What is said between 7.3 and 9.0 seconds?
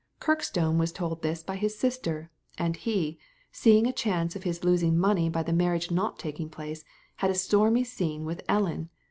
stormy scene with Ellen.